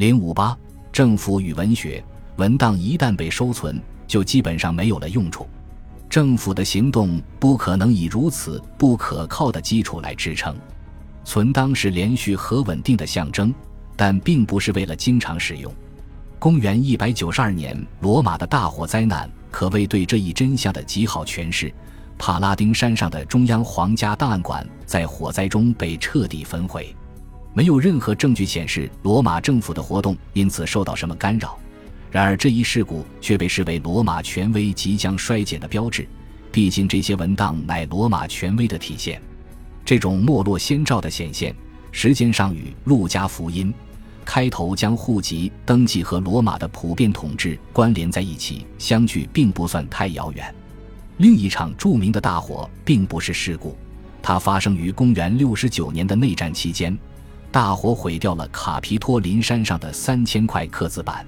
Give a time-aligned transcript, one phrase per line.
[0.00, 0.56] 零五八，
[0.90, 2.02] 政府与文学
[2.36, 5.46] 文档一旦被收存，就基本上没有了用处。
[6.08, 10.56] 政府的行动不可能以如此不可靠的基础来支撑。
[11.22, 13.52] 存档是连续和稳定的象征，
[13.94, 15.70] 但并不是为了经常使用。
[16.38, 21.70] 公元一百九十二年，罗马的大火灾难可谓对这一真相的极好诠释。
[22.16, 26.96] 帕拉丁山上的中央皇家档案馆在火灾中被彻底焚毁，
[27.52, 31.58] 没有任何证据显示罗马政府的活动因此受到什么干扰。
[32.10, 36.06] 然而，这一事故却被视为罗马权威即将衰减的标志，
[36.50, 39.20] 毕竟这些文档乃罗马权威的体现。
[39.84, 41.54] 这种没落先兆的显现，
[41.92, 43.72] 时间上与《路加福音》
[44.24, 50.54] 开头将户籍登记和罗马的普遍统治关联在一起相距并不算太遥远。
[51.18, 53.76] 另一场著名的大火并不是事故，
[54.20, 56.96] 它发生于公元六十九年的内战期间。
[57.52, 61.26] 大火毁掉了卡皮托林山上的三千块刻字板，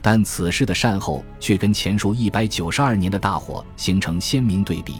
[0.00, 4.94] 但此事的善后却跟前述一百九十二年的大火形成鲜明对比。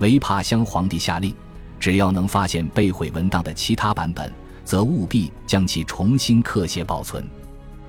[0.00, 1.34] 维帕乡皇帝下令，
[1.80, 4.30] 只要能发现被毁文档的其他版本，
[4.66, 7.26] 则务必将其重新刻写保存。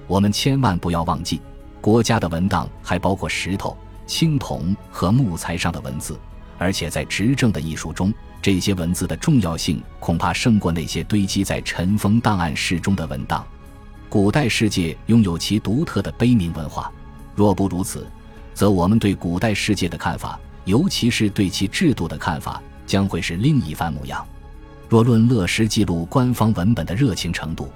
[0.08, 1.42] 我们千万不要忘记，
[1.82, 3.76] 国家的文档还包括石头。
[4.06, 6.20] 青铜和木材上的文字，
[6.58, 8.14] 而且在执政的艺术中，
[8.44, 13.48] 这些文字的重要性恐怕胜过那些堆积在尘封档案室中的文档。
[14.10, 16.92] 古代世界拥有其独特的碑铭文化，
[17.36, 18.06] 若不如此，
[18.54, 24.28] 则我们对古代世界的看法，尤其是对其制度的看法，将会是另一番模样。
[24.90, 27.72] 若论乐师记录官方文本的热情程度，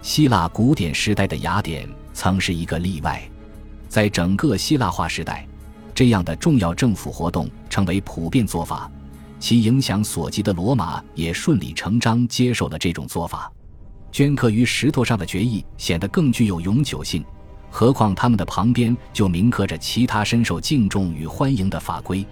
[0.00, 3.22] 希腊古典时代的雅典曾是一个例外。
[3.90, 5.46] 在整个希腊化时代。
[5.94, 8.88] 这样的重要政府活动成为普遍做法，
[9.38, 13.50] 其影响所及的罗马也顺理成章接受了这种做法。
[14.10, 17.24] 镌刻于石头上的决议显得更具有永久性，
[17.70, 22.26] 何况他们的旁边就铭刻着其他深受敬重与欢迎的法规，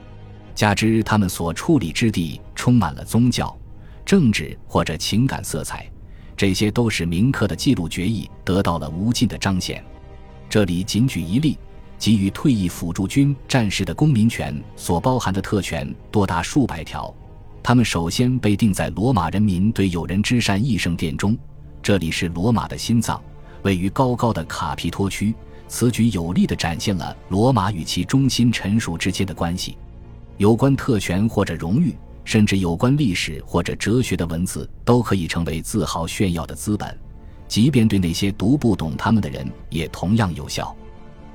[0.55, 3.57] 加之他们所处理之地充满了宗教、
[4.05, 5.89] 政治或者情感色彩，
[6.37, 9.85] 这些都使铭刻的记录决议得到了无尽的彰显。
[10.49, 11.59] 这里仅举一例。
[11.99, 17.13] 给予退役辅助军战士的公民权所包含的特权多达数百条，
[17.63, 21.37] 他们首先被定在罗马人民对友人之善义圣殿中，
[21.83, 23.21] 这里是罗马的心脏，
[23.63, 25.35] 位于高高的卡皮托区。
[25.69, 29.77] 此举有力地展现了罗马与其中心臣属之间的关系。
[30.37, 31.93] 有关特权或者荣誉，
[32.25, 36.97] 甚至有关历史或者哲学的文字，都可以成为自豪炫耀的资本，
[37.49, 40.77] 即便对那些读不懂他们的人，也同样有效。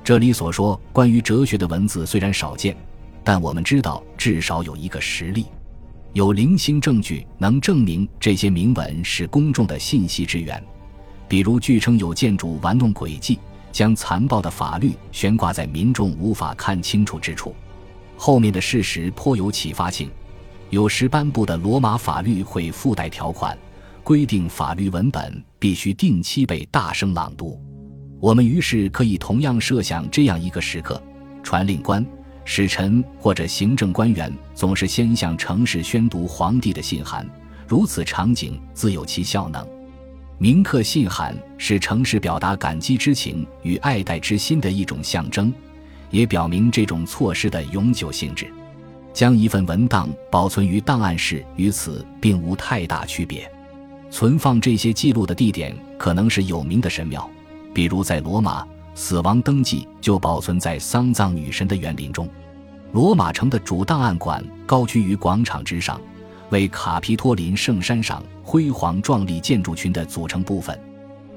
[0.04, 2.76] 这里所说关于哲学的文字虽然少见，
[3.22, 5.46] 但我们知道至少有一个实例，
[6.12, 10.60] 有零星证据能证明这些铭文是公众的信息之源。
[11.28, 13.38] 比如，据称有建筑玩弄诡计，
[13.70, 17.54] 将残暴的法律悬挂在民众无法看清楚之处。
[18.16, 20.10] 后面的事实颇有启发性。
[20.70, 23.56] 有时颁布的罗马法律会附带条款，
[24.02, 27.60] 规定法律文本必须定期被大声朗读。
[28.22, 31.02] 我们于是可以同样设想这样一个时刻：
[31.42, 32.06] 传令官、
[32.44, 37.28] 使臣或者行政官员总是先向城市宣读皇帝的信函，
[37.66, 39.66] 如此场景自有其效能。
[40.38, 45.52] 铭刻信函是城市表达感激之情与爱戴之心的一种象征，
[46.08, 48.46] 也表明这种措施的永久性质。
[49.12, 53.50] 将一份文档保存于档案室，与此并无太大区别。
[54.12, 57.28] 存放这些记录的地点可能是有名的神庙。
[57.72, 62.28] 比如在罗马，死亡登记就保存在丧葬女神的园林中。
[62.92, 66.00] 罗马城的主档案馆高居于广场之上，
[66.50, 70.78] 为卡皮托林圣山上辉煌壮丽建筑群的组成部分。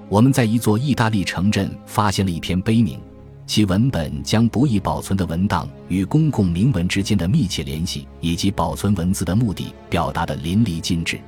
[0.09, 2.99] 我们在一座意大利城镇发现了一篇碑铭，
[3.47, 11.19] 其文本将不易保存的文档与公共铭文之间的密切联系以及保存文字的目的表达得淋漓尽致。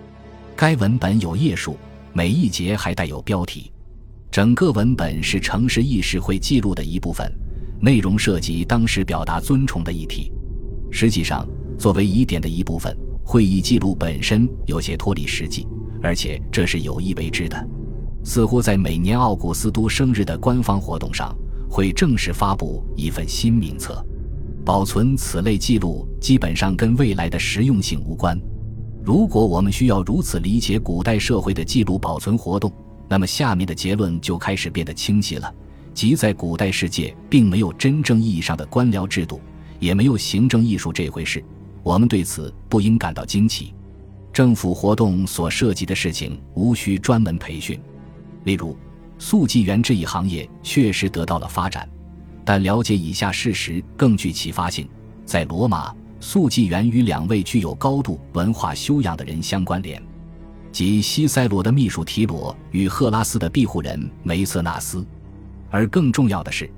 [0.55, 1.77] 该文本有页数，
[2.11, 3.71] 每一节还带有标题。
[4.31, 7.31] 整个文本是城市议事会记录的一部分，
[7.81, 10.31] 内容涉及当时表达尊崇的议题。
[10.91, 11.47] 实际上，
[11.77, 15.67] 作为疑点的一部分，会议记录本身有些脱离实际，
[16.01, 17.67] 而且这是有意为之的。
[18.23, 21.35] 似乎在每年奥古斯都生日的官方活动上，
[21.69, 24.05] 会正式发布一份新名册。
[24.65, 28.37] 保存此类记录基本上跟未来的实用性无关。
[29.01, 32.69] 如果我们需要如此理解古代社会的记录保存活动，
[33.09, 35.53] 那么下面的结论就开始变得清晰了，
[35.93, 39.41] 即在古代世界并没有真正意义上的官僚制度，
[39.79, 41.43] 也没有行政艺术这回事。
[41.83, 43.73] 我们对此不应感到惊奇。
[44.33, 47.79] 政府活动所涉及的事情无需专门培训，
[48.43, 48.77] 例如，
[49.17, 51.89] 速记员这一行业确实得到了发展，
[52.45, 54.87] 但了解以下事实更具启发性：
[55.25, 59.99] 在罗马，速记员与两位具有高度文化修养的人相关联，
[60.77, 65.03] 即西塞罗的秘书提罗与赫拉斯的庇护人梅瑟纳斯。
[65.71, 66.69] 而更重要的是，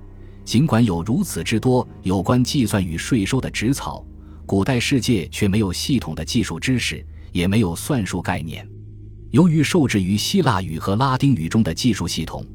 [0.46, 4.02] 尽管有如此之多有关计算与税收的纸草，
[4.46, 8.66] 古代世界却没有系统的技术知识，也没有算术概念。
[9.32, 12.48] 由于受制于希腊语和拉丁语中的技术系统，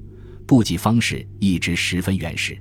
[0.47, 2.59] 簿记方式一直十分原始。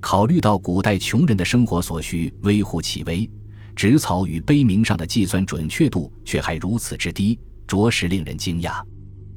[0.00, 3.28] 考虑到古代穷人的生活所需微乎其微，
[3.76, 8.82] 纸草与碑铭上的计算准确度却还如此之低，着实令人惊讶。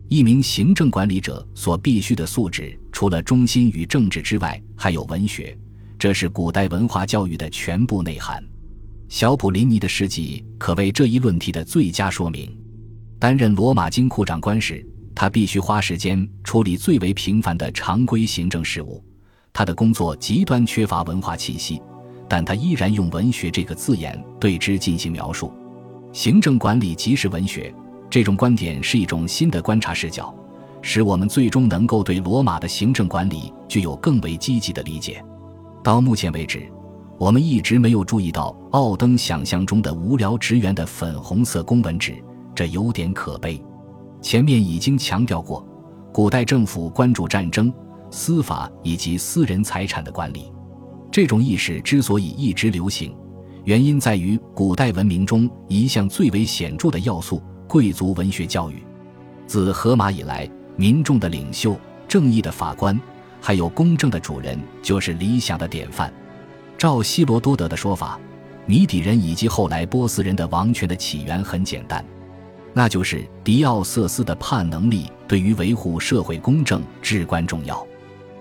[0.10, 5.58] 一名行政管理者所必须的素质，除了忠心与政治之外，还有文学，
[6.00, 8.42] 这是古代文化教育的全部内涵。
[9.10, 12.58] 小普林尼的事迹可谓这一论题的最佳说明。
[13.20, 14.86] 担任罗马金库长官时，
[15.16, 19.04] 他必须花时间处理最为平凡的常规行政事务。
[19.52, 21.82] 他的工作极端缺乏文化气息，
[22.30, 25.52] 但他依然用“文学”这个字眼对之进行描述。
[26.14, 27.74] 行政管理即是文学，
[28.09, 30.33] 这种观点是一种新的观察视角，
[30.81, 35.24] 使我们最终能够对罗马的行政管理具有更为积极的理解。
[35.83, 36.65] 到目前为止，
[37.18, 42.15] 我们一直没有注意到奥登想象中的无聊职员的粉红色公文纸。
[42.56, 43.62] 这有点可悲。
[44.21, 45.63] 前面已经强调过，
[46.12, 47.71] 古代政府关注战争、
[48.09, 50.51] 司法以及私人财产的管理。
[51.12, 53.15] 这种意识之所以一直流行，
[53.65, 58.84] 原因在于古代文明中一项最为显著的要素——贵族文学教育。
[59.46, 63.00] 自荷马以来，民众的领袖、正义的法官，
[63.42, 66.12] 还有公正的主人，就是理想的典范。
[66.78, 68.19] 照希罗多德的说法，
[68.66, 72.04] 米底人以及后来波斯人的王权的起源很简单。
[72.74, 77.86] 那就是狄奥瑟斯的判能力对于维护社会公正至关重要。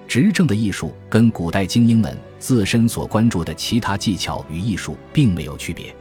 [0.07, 5.95] 执政的艺术跟古代精英们自身所关注的其他技巧与艺术并没有区别。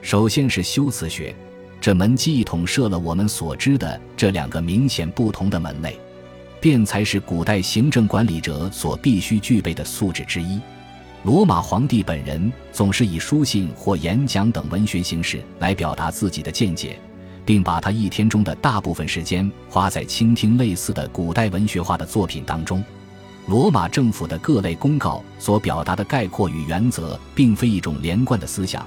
[0.00, 1.34] 首先是修辞学，
[1.82, 5.98] 这门技艺统设了我们所知的这两个明显不同的门类。
[6.60, 10.60] 辩才是古代行政管理者所必须具备的素质之一。
[11.24, 16.96] 罗马皇帝本人总是以书信或演讲等文学形式来表达自己的见解。
[17.44, 22.80] 并把他一天中的大部分时间花在倾听类似的古代文学化的作品当中。
[23.48, 28.86] 罗马政府的各类公告所表达的概括与原则，并非一种连贯的思想，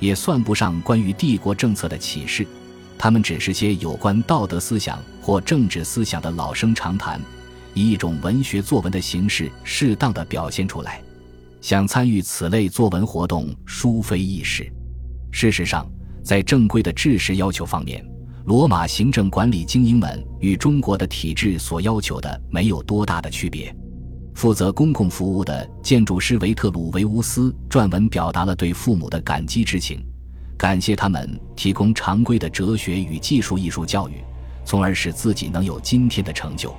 [0.00, 2.46] 也算不上关于帝国政策的启示，
[2.96, 7.20] 他们只是些有关道德思想或政治思想的老生常谈，
[7.74, 11.02] 以一种文学作文的形式适当的表现出来。
[11.60, 14.70] 想参与此类作文活动，殊非易事。
[15.30, 15.88] 事实上。
[16.20, 18.04] 在正规的制式要求方面，
[18.44, 23.74] 罗马行政管理精英们与中国的体制所要求的没有多大的区别。
[24.38, 30.00] 负责公共服务的建筑师维特鲁维乌斯撰文表达了对父母的感激之情，
[30.56, 34.22] 感谢他们提供常规的哲学与技术艺术教育，
[34.64, 36.72] 从而使自己能有今天的成就。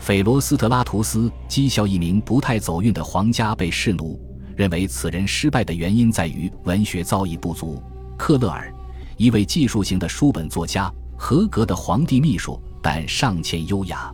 [0.00, 4.20] 斐罗斯特拉图斯讥笑一名不太走运的皇家被侍奴，
[4.56, 7.80] 认为此人失败的原因在于文学造诣不足。
[8.16, 8.74] 克勒尔。
[9.16, 14.12] 一位技术型的书本作家，合格的皇帝秘书，但尚欠优雅。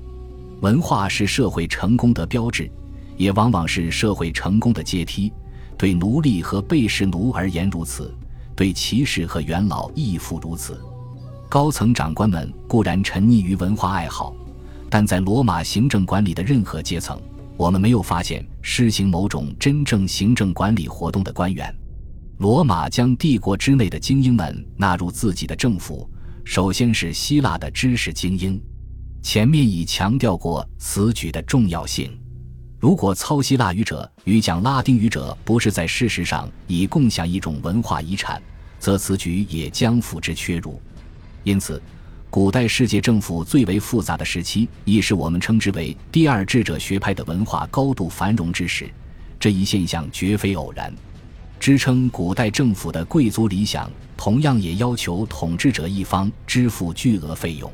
[0.64, 2.70] 文化是社会成功的标志，
[3.18, 5.30] 也往往是社会成功的阶梯。
[5.76, 8.16] 对奴隶和被侍奴而言如此，
[8.56, 10.80] 对骑士和元老亦复如此。
[11.50, 14.34] 高层长官们固然沉溺于文化爱好，
[14.88, 17.20] 但在罗马行政管理的任何阶层，
[17.58, 21.76] 我们没有发现施行某种真正行政管理活动的官员。
[22.38, 26.08] 罗马将帝国之内的精英们纳入自己的政府，
[26.42, 28.58] 首先是希腊的知识精英。
[29.24, 32.12] 前面已强调过此举的重要性。
[32.78, 38.40] 如果操希腊语者与讲拉丁语者不是在事实上已共享一种文化遗产，
[38.78, 40.78] 则此举也将付之阙如。
[41.42, 41.82] 因此，
[42.28, 48.90] 古代世界政府最为复杂的时期，亦是我们称之为第二智者学派的文化高度繁荣之时。
[49.40, 50.92] 这一现象绝非偶然。
[51.58, 57.72] 支撑古代政府的贵族理想，同样也要求统治者一方支付巨额费用。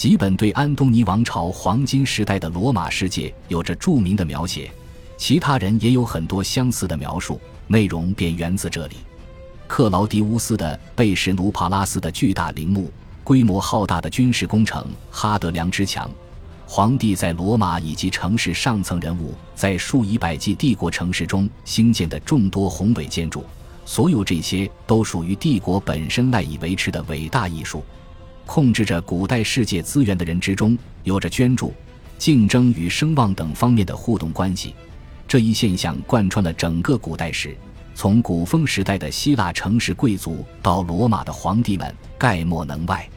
[0.00, 4.72] 吉本对安东尼王朝黄金时代的罗马世界有着著名的描写，
[5.18, 8.96] 其他人也有很多相似的描述，内容便源自这里。
[9.66, 12.90] 克劳迪乌斯的贝什努帕拉斯的巨大陵墓，
[13.22, 16.10] 规模浩大的军事工程哈德良之墙。
[16.66, 23.44] 皇帝在罗马以及城市上层人物在数以百计帝国城市中兴建的众多宏伟建筑，
[23.84, 27.84] 所有这些都属于帝国本身赖以维持的伟大艺术。
[28.52, 31.72] 控制着古代世界资源的人之中，有着捐助、
[32.18, 34.74] 竞争与声望等方面的互动关系。
[35.28, 37.56] 这一现象贯穿了整个古代史，
[37.94, 43.08] 从古风时代的希腊城市贵族到罗马的皇帝们，概莫能外。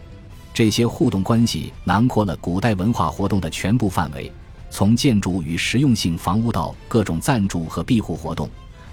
[0.54, 4.32] 这些互动关系囊括了古代文化活动的全部范围，
[4.70, 8.48] 从建筑与实用性房屋到各种赞助和庇护活动。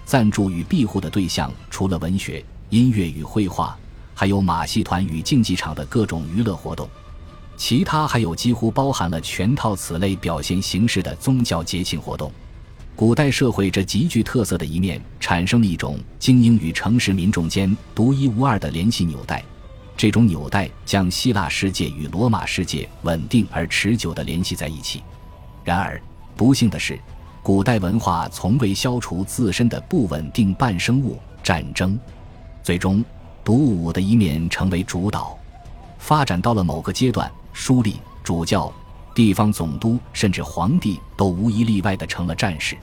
[0.07, 3.79] 赞助与庇护的对象除了文学、音乐与绘画，
[4.21, 6.87] 还有马戏团与竞技场的各种娱乐活动。
[7.57, 12.31] 其他还有几乎包含了全套此类表现形式的宗教节庆活动。
[12.95, 19.43] 古代社会这极具特色的一面，产生了一种精英与城市民众间独一无二的联系纽带。
[19.97, 25.03] 这种纽带将希腊世界与罗马世界稳定而持久地联系在一起。
[25.65, 25.99] 然而，
[26.37, 27.01] 不幸的是，
[27.43, 31.99] 古代文化从未消除自身的不稳定伴生物——战争。
[32.63, 33.03] 最终，
[33.45, 35.39] 独武的一面成为主导。
[35.99, 38.73] 发展到了某个阶段，书吏、主教、
[39.15, 42.77] 地方总督，甚至皇帝都无一例外的成了战士。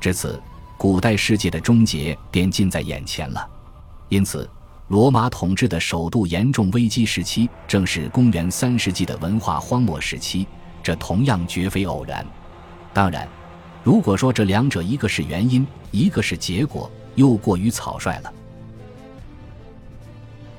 [0.00, 0.40] 至此，
[0.76, 3.48] 古代世界的终结便近在眼前了。
[4.08, 4.48] 因此。
[4.88, 10.46] 罗马统治的首度严重危机时期，正是公元三世纪的文化荒漠时期，
[10.82, 12.26] 这同样绝非偶然。
[12.94, 13.28] 当然，
[13.84, 18.32] 如果说这两者一个是原因，一个是结果，又过于草率了。